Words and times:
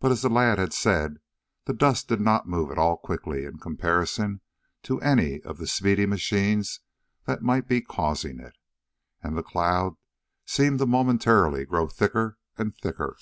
But, 0.00 0.10
as 0.10 0.22
the 0.22 0.28
lad 0.28 0.58
had 0.58 0.72
said, 0.72 1.18
the 1.66 1.72
dust 1.72 2.08
did 2.08 2.20
not 2.20 2.48
move 2.48 2.72
at 2.72 2.76
all 2.76 2.96
quickly 2.96 3.44
in 3.44 3.58
comparison 3.58 4.40
to 4.82 5.00
any 5.00 5.40
of 5.42 5.58
the 5.58 5.68
speedy 5.68 6.06
machines 6.06 6.80
that 7.26 7.40
might 7.40 7.68
be 7.68 7.80
causing 7.80 8.40
it. 8.40 8.56
And 9.22 9.38
the 9.38 9.44
cloud 9.44 9.94
seemed 10.44 10.84
momentarily 10.84 11.60
to 11.60 11.66
grow 11.66 11.86
thicker 11.86 12.36
and 12.58 12.74
thicker. 12.76 13.16